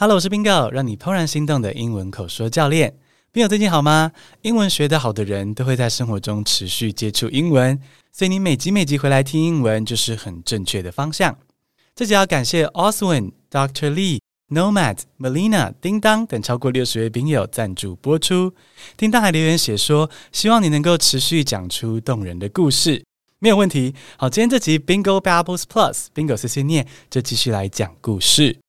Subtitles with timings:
[0.00, 2.94] Hello，我是 Bingo，让你怦然心动的英文口说教练。
[3.32, 4.12] Bingo 最近好吗？
[4.42, 7.76] 英文学得好的人都会在生活中持续接触英文，
[8.12, 11.36] 所以你每集每集回来听英文就是很正确的方向。
[11.96, 13.92] 这集要感谢 Oswin、Dr.
[13.92, 18.54] Lee、Nomad、Melina、叮当等超过六十位 Bingo 赞助播出。
[18.96, 23.04] 叮当还留言写说，希望你能够持续讲出动人的故事，
[23.40, 23.92] 没有问题。
[24.16, 28.60] 好，今天这集 Bingo Babbles Plus，Bingo 碎碎念就继续来讲故事。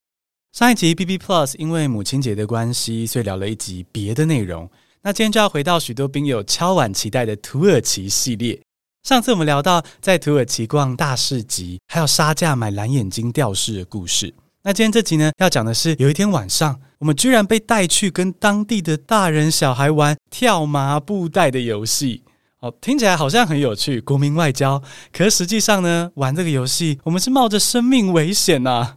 [0.52, 4.68] 上一集 BB Plus 因为母亲节的关系，所以聊了一集别的内容。
[5.04, 8.60] 那今天就要回到许多兵友敲碗期待的土耳其系列。
[9.04, 14.34] 上次我们聊到在土耳其逛大市集，还有杀价买蓝眼睛吊饰的故事。
[14.64, 22.24] 那今天这集呢，要讲的是有一天晚上，我们居然被带去跟当地的大人小孩玩跳麻布袋的游戏。
[22.60, 24.82] 哦，听起来好像很有趣，国民外交。
[25.14, 28.96] 可是实际上呢，玩这个游戏，我们是冒着生命危险呐、啊。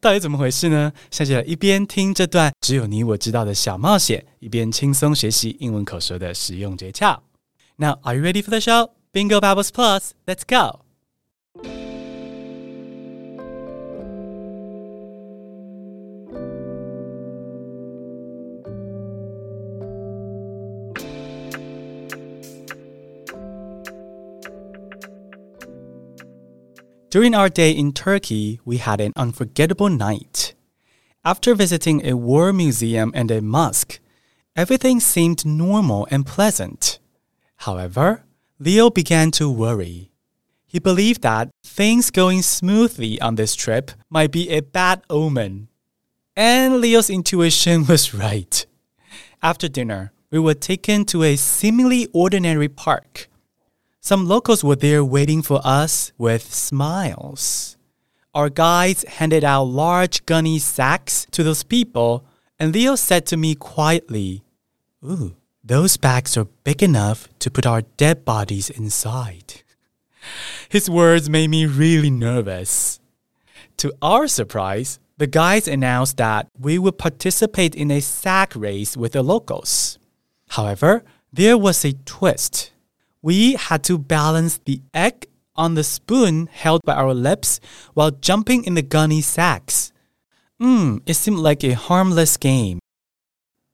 [0.00, 0.92] 到底怎么回事呢？
[1.10, 7.18] 现在就一边听这段只有你我知道的小冒险，一边轻松学习英文口说的实用诀窍。
[7.76, 8.90] Now, are you ready for the show?
[9.12, 10.81] Bingo Babbles Plus, let's go!
[27.12, 30.54] During our day in Turkey, we had an unforgettable night.
[31.22, 34.00] After visiting a war museum and a mosque,
[34.56, 37.00] everything seemed normal and pleasant.
[37.68, 38.24] However,
[38.58, 40.10] Leo began to worry.
[40.66, 45.68] He believed that things going smoothly on this trip might be a bad omen.
[46.34, 48.64] And Leo's intuition was right.
[49.42, 53.28] After dinner, we were taken to a seemingly ordinary park.
[54.04, 57.76] Some locals were there waiting for us with smiles.
[58.34, 62.24] Our guides handed out large gunny sacks to those people,
[62.58, 64.42] and Leo said to me quietly,
[65.04, 69.62] Ooh, those bags are big enough to put our dead bodies inside.
[70.68, 72.98] His words made me really nervous.
[73.76, 79.12] To our surprise, the guides announced that we would participate in a sack race with
[79.12, 80.00] the locals.
[80.48, 82.71] However, there was a twist.
[83.22, 87.60] We had to balance the egg on the spoon held by our lips
[87.94, 89.92] while jumping in the gunny sacks.
[90.58, 92.80] Hmm, it seemed like a harmless game.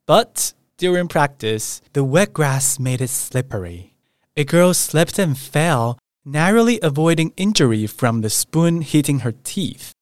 [0.06, 3.94] But during practice, the wet grass made it slippery.
[4.36, 9.94] A girl slipped and fell, narrowly avoiding injury from the spoon hitting her teeth.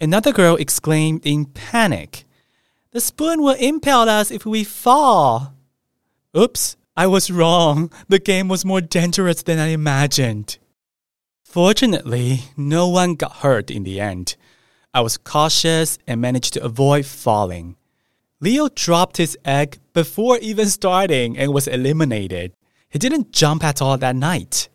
[0.00, 2.24] Another girl exclaimed in panic,
[2.92, 5.54] The spoon will impale us if we fall.
[6.36, 7.90] Oops, I was wrong.
[8.08, 10.58] The game was more dangerous than I imagined.
[11.42, 14.36] Fortunately, no one got hurt in the end.
[14.92, 17.76] I was cautious and managed to avoid falling.
[18.38, 22.52] Leo dropped his egg before even starting and was eliminated.
[22.90, 24.68] He didn't jump at all that night.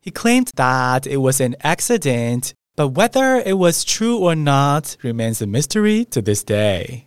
[0.00, 5.42] He claimed that it was an accident, but whether it was true or not remains
[5.42, 7.05] a mystery to this day.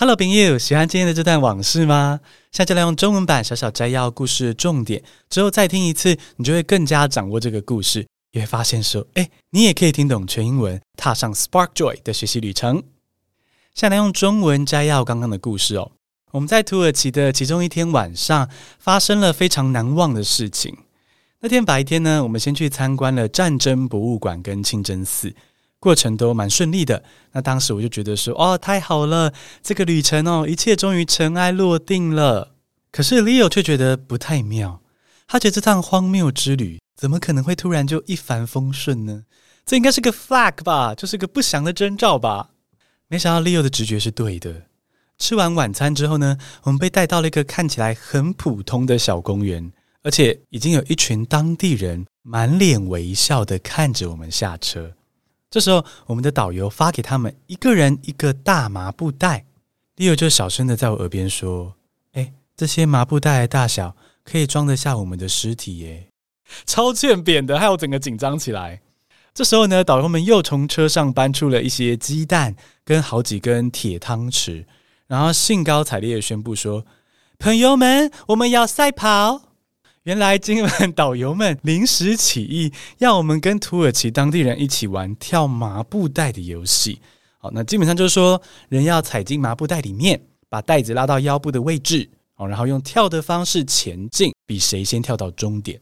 [0.00, 2.20] Hello，朋友，喜欢今天的这段往事吗？
[2.52, 12.82] 现在来用中文版小小摘要故事的重点，之后再听一次，你就会更加掌握这个故事，也会发现说，哎，你也可以听懂全英文，踏上 Spark Joy 的学习旅程。
[13.74, 15.92] 现在来用中文摘要刚刚的故事哦。
[16.30, 20.78] 我们在土耳其的其中一天晚上，发生了非常难忘的事情。
[21.40, 25.34] 那天白天呢，我们先去参观了战争博物馆跟清真寺。
[25.80, 27.02] 过程都蛮顺利的，
[27.32, 29.32] 那当时我就觉得说，哦，太好了，
[29.62, 32.54] 这个旅程哦，一切终于尘埃落定了。
[32.92, 34.82] 可是 Leo 却觉得不太妙，
[35.26, 39.24] 他觉得这趟荒谬之旅怎么可能会突然就一帆风顺呢？
[39.64, 42.50] 这应该是个 flag 吧，就是个不祥的征兆吧。
[43.08, 44.66] 没想到 Leo 的直觉是对的。
[45.16, 54.92] 吃完晚餐之后呢，我们被带到了一个看起来很普通的小公园，而且已经有一群当地人满脸微笑的看着我们下车。
[55.50, 59.46] 这时候，我们的导游发给他们一个人一个大麻布袋。
[59.96, 61.74] Leo 就小声的在我耳边说
[62.14, 66.06] ：“哎，这些麻布袋的大小可以装得下我们的尸体耶，
[66.64, 68.80] 超欠扁的，害我整个紧张起来。”
[69.34, 72.54] 这时候呢，导游们又从车上搬出了一些鸡蛋
[72.84, 74.64] 跟好几根铁汤匙，
[75.08, 76.86] 然后兴高采烈的宣布说
[77.38, 79.49] ：“朋友们，我们要赛跑！”
[80.10, 87.00] 原来今晚导游们临时起意，要我们跟土耳其当地人一起玩跳麻布袋的游戏。
[87.38, 95.80] 好，那基本上就是说，人要踩进麻布袋里面，把袋子拉到腰部的位置，哦，然后用跳的方式前进，比谁先跳到终点。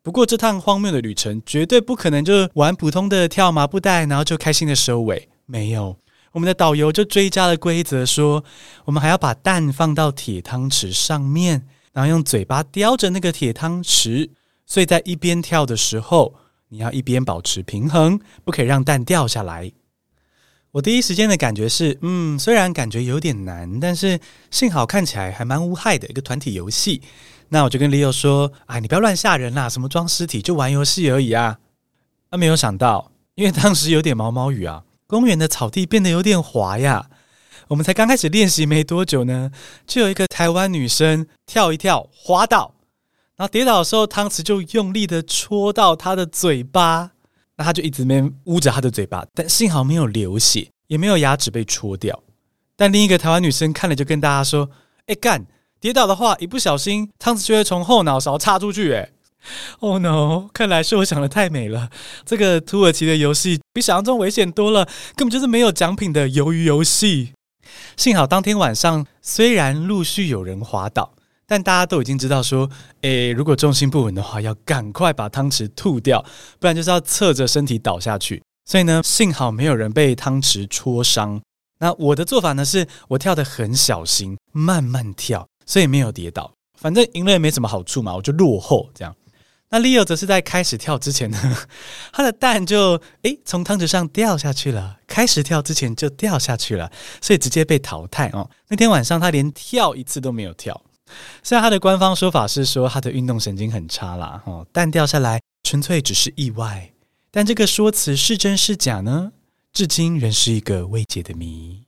[0.00, 5.28] 不过这趟荒谬的旅程绝对不可能就玩普通的跳麻布袋，然后就开心的收尾。
[5.44, 5.96] 没有，
[6.30, 8.44] 我们的导游就追加了规则，说
[8.84, 11.66] 我们还要把蛋放到铁汤匙上面，
[11.96, 14.28] 然后用嘴巴叼着那个铁汤匙，
[14.66, 16.34] 所以在一边跳的时候，
[16.68, 19.72] 你要一边保持平衡，不可以让蛋掉下来。
[20.72, 24.20] 我第一时间的感觉是，嗯，虽然感觉有点难，但是
[24.50, 27.00] 幸好看起来还蛮无害的一个团体游戏。
[27.48, 31.60] 那我就跟 Leo 说：“哎，你不要乱吓人啦，什么装尸体，就玩游戏而已啊。”
[32.28, 37.08] 啊，没有想到，因为当时有点毛毛雨啊，公园的草地变得有点滑呀。
[37.68, 39.50] 我们才刚开始练习没多久呢，
[39.86, 42.74] 就有一个台湾女生跳一跳滑倒，
[43.36, 47.10] 然后跌倒的时候，汤匙就用力的戳到她的嘴巴，
[47.56, 52.22] 那她就一直没捂着她的嘴巴，但幸好没有流血，也没有牙齿被戳掉。
[52.76, 54.70] 但另一个台湾女生看了就跟大家说
[55.06, 55.46] ：“哎，干！”
[55.80, 58.94] 跌倒的话，一不小心汤匙就会从后脑勺插出去。
[58.94, 59.10] 哎
[59.80, 60.48] ，Oh no！
[60.52, 61.90] 看来是我想的太美了。
[62.24, 67.34] 这个土耳其的游戏比想象中危险多了，根本就是没有奖品的鱿鱼游戏。
[67.96, 71.12] 幸好当天晚上虽然陆续有人滑倒，
[71.46, 72.68] 但大家都已经知道说，
[73.02, 76.24] 诶，如果重心不稳的话，要赶快把汤匙吐掉，
[76.58, 78.42] 不然就是要侧着身体倒下去。
[78.64, 81.40] 所以呢，幸好没有人被汤匙戳伤。
[81.78, 85.46] 那我的做法呢，是我跳得很小心，慢慢跳。
[85.68, 89.12] 所以没有跌倒，反正赢了也没什么好处嘛，我就落后这样。
[89.68, 91.56] 那 Leo 则是在开始跳之前呢，
[92.12, 96.90] 他的蛋就诶从汤匙上掉下去了，开始跳之前就掉下去了，
[97.20, 98.48] 所以直接被淘汰哦。
[98.68, 100.80] 那天晚上他连跳一次都没有跳。
[101.42, 106.92] 虽然他的官方说法是说他的运动神经很差啦，哦，蛋掉下来纯粹只是意外，
[107.30, 109.32] 但这个说辞是真是假呢？
[109.72, 111.84] 至今仍是一个未解的谜。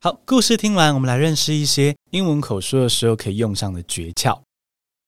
[0.00, 4.40] 好，故事听完，我们来认识一些英文口说的时候可以用上的诀窍。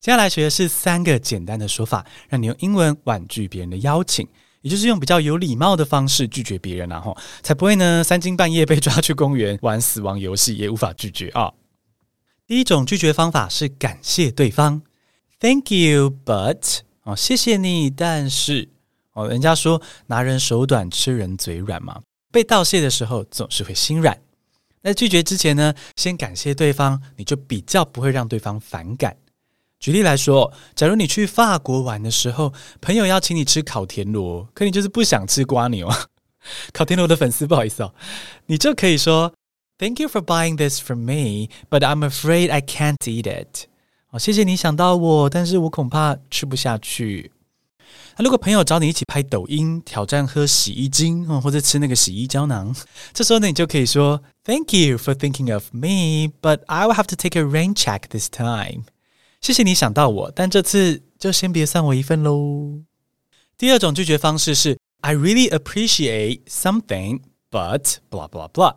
[0.01, 4.25] 接下来学的是三个简单的说法，让你用英文婉拒别人的邀请，
[4.61, 11.51] 也就是用比较有礼貌的方式拒绝别人，然后才不会呢三更半夜被抓去公园玩死亡游戏，也无法拒绝啊。
[12.47, 14.81] 第一种拒绝方法是感谢对方
[15.37, 18.69] ，Thank you, but 哦，谢谢你，但是
[19.11, 24.17] 哦，人家说拿人手短，吃人嘴软嘛，被道谢的时候总是会心软。
[24.81, 29.17] 在拒绝之前呢，先感谢对方，你就比较不会让对方反感。
[29.79, 35.89] 举例来说，假如你去法国玩的时候，朋友要请你吃烤田螺，可你就是不想吃瓜牛。
[36.73, 37.93] 烤田螺的粉丝，不好意思哦，
[38.47, 39.33] 你就可以说
[39.77, 43.67] “Thank you for buying this for me, but I'm afraid I can't eat it。”
[44.11, 47.31] 哦，谢谢你想到我，但是我恐怕吃不下去。
[48.17, 52.75] 那如果朋友找你一起拍抖音，挑战喝洗衣精，或者吃那个洗衣胶囊，
[53.13, 58.09] 这时候呢，你就可以说 Thank you for thinking of me, but I will have to take a rain check
[58.09, 58.83] this time。
[59.41, 62.81] 谢谢你想到我，但这次就先别算我一份喽。
[63.57, 68.75] 第二种拒绝方式是 I really appreciate something, but blah blah blah。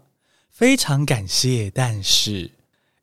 [0.51, 2.53] 非常感谢，但是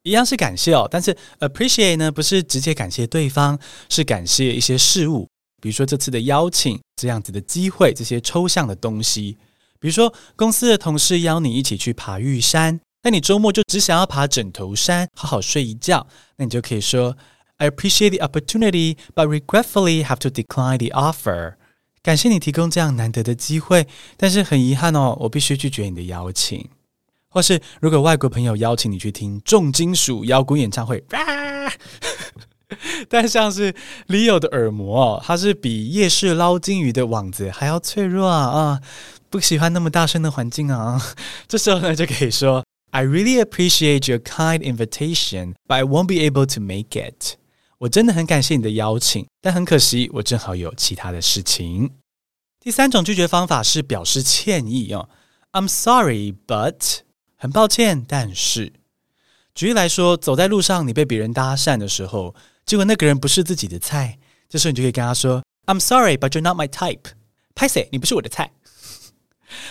[0.03, 3.59] 一样是感谢哦，但是 appreciate 呢，不是直接感谢对方，
[3.89, 5.27] 是感谢一些事物。
[5.61, 9.37] 比如说这次的邀请，这样子的机会，这些抽象的东西。
[9.79, 16.07] 比如说公司的同事邀你一起去爬玉山，那你周末就只想要爬枕头山，好好睡一觉，
[16.37, 17.17] 那你就可以说
[17.58, 21.54] I appreciate the opportunity, but regretfully have to decline the offer。
[22.02, 26.68] 感谢你提供这样难得的机会，但是很遗憾哦，我必须拒绝你的邀请。
[27.28, 31.72] 或是如果外国朋友邀请你去听重金属摇滚演唱会，啊
[33.08, 33.74] 但像是
[34.08, 38.80] Leo 的耳膜哦，它是比夜市捞金鱼的网子还要脆弱啊啊！
[39.30, 41.00] 不喜欢那么大声的环境啊。
[41.46, 47.36] 这时候呢，就可以说 I really appreciate your kind invitation, but I won't be able to make it。
[47.79, 51.89] 我真的很感谢你的邀请，但很可惜，我正好有其他的事情。
[52.59, 55.09] 第三种拒绝方法是表示歉意哦
[55.53, 56.99] ，I'm sorry, but
[57.37, 58.73] 很抱歉，但是。
[59.55, 62.35] 举例来说，走在路上，你被别人搭讪的时候。
[62.65, 64.19] 结果那个人不是自己的菜，
[64.49, 67.11] 这时候你就可以跟他说：“I'm sorry, but you're not my type。”
[67.55, 68.51] 拍谢，你不是我的菜。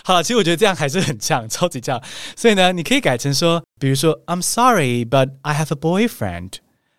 [0.02, 2.02] 好了，其实我觉得这样还是很呛，超级呛。
[2.34, 6.54] 所以呢，你可以改成说，比如说：“I'm sorry, but I have a boyfriend。”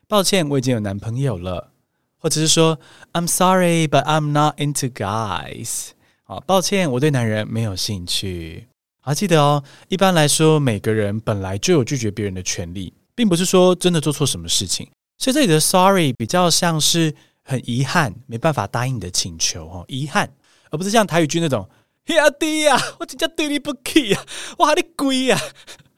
[0.10, 1.70] 抱歉，我已经有男朋友了。
[2.18, 2.80] 或者是说
[3.14, 5.90] ：“I'm sorry, but I'm not into guys。”
[6.26, 8.68] 啊，抱歉，我对男人没有兴趣。
[9.02, 14.90] 好，记得哦，一般来说，每个人本来就有拒绝别人的权利，并不是说真的做错什么事情。
[15.20, 17.14] 所以这里的 sorry 比较像是
[17.44, 20.28] 很遗憾，没办法答应你的请求哦，遗憾，
[20.72, 21.70] 而不是像台语剧那种
[22.08, 24.26] 兄弟呀，我真正对你不起呀，
[24.58, 25.40] 我喊你鬼呀，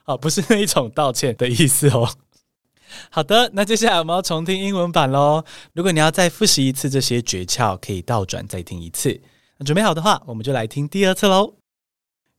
[0.04, 2.10] 啊，不是那一种道歉的意思哦。
[3.11, 5.45] 好的，那接下来我们要重听英文版喽。
[5.73, 9.21] 如果你要再复习一次这些诀窍，可以倒转再听一次。
[9.59, 11.55] 那准备好的话，我们就来听第二次喽。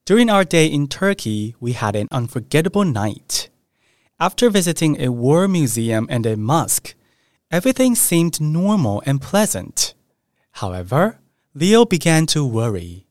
[0.05, 3.47] During our day in Turkey, we had an unforgettable night.
[4.17, 6.95] After visiting a war museum and a mosque,
[7.49, 9.93] everything seemed normal and pleasant.
[10.53, 11.19] However,
[11.53, 13.05] Leo began to worry.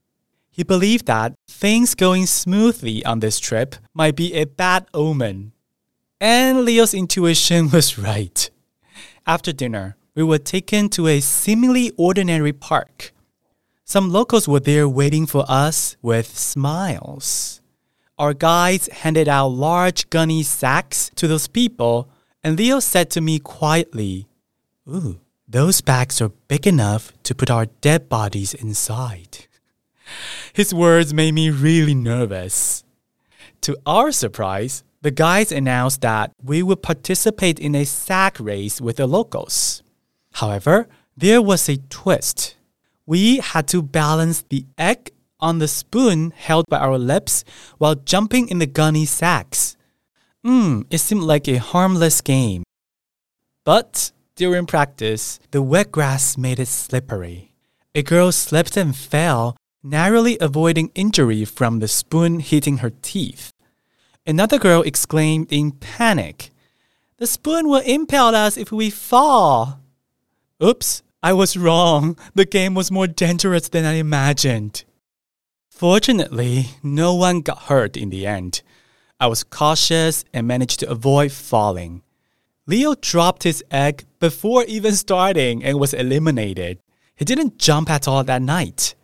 [0.51, 5.53] He believed that things going smoothly on this trip might be a bad omen.
[6.22, 8.48] And Leo's intuition was right.
[9.26, 13.12] After dinner, we were taken to a seemingly ordinary park.
[13.86, 17.60] Some locals were there waiting for us with smiles.
[18.20, 22.08] Our guides handed out large gunny sacks to those people,
[22.44, 24.28] and Leo said to me quietly,
[24.88, 29.48] Ooh, those bags are big enough to put our dead bodies inside.
[30.54, 32.84] His words made me really nervous.
[33.62, 38.98] To our surprise, the guides announced that we would participate in a sack race with
[38.98, 39.82] the locals.
[40.34, 42.56] However, there was a twist.
[43.06, 47.44] We had to balance the egg on the spoon held by our lips
[47.80, 49.76] while jumping in the gunny sacks.
[50.44, 52.64] Hmm, it seemed like a harmless game.
[53.64, 57.54] But during practice, the wet grass made it slippery.
[57.94, 63.51] A girl slipped and fell, narrowly avoiding injury from the spoon hitting her teeth.
[64.26, 66.52] Another girl exclaimed in panic,
[67.18, 69.80] The spoon will impale us if we fall.
[70.64, 72.18] Oops, I was wrong.
[72.36, 74.84] The game was more dangerous than I imagined.
[75.70, 78.62] Fortunately, no one got hurt in the end.
[79.20, 82.04] I was cautious and managed to avoid falling.
[82.68, 86.80] Leo dropped his egg before even starting and was eliminated.
[87.16, 88.96] He didn't jump at all that night.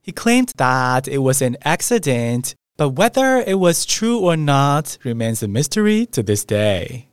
[0.00, 2.54] He claimed that it was an accident,
[2.88, 7.04] whether it was true or not remains a mystery to this day.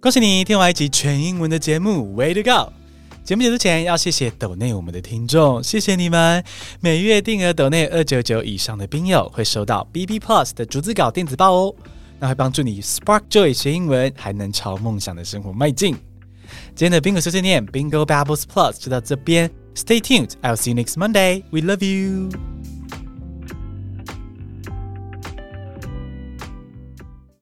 [0.00, 2.72] 恭喜你听完一集全英文的节目，Way to go！
[3.24, 6.44] 节目结束前要谢谢抖内我们的听众，谢谢你们！
[6.80, 11.74] 每月定额抖内二九九以上的宾友会收到 BB Plus 的逐字稿电子报哦，
[12.18, 15.96] 那会帮助你 Spark Joy 学英文，还能朝梦想的生活迈进。
[16.74, 20.36] 今天的宾狗碎碎念 Bingo Babbles Plus 就到这边，Stay tuned.
[20.42, 21.44] I'll see you next Monday.
[21.50, 22.53] We love you。